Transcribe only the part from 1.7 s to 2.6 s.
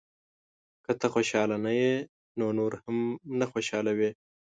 یې، نو